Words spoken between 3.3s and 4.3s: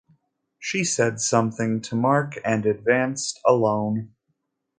alone.